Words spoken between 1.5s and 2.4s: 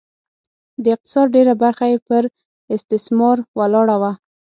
برخه یې پر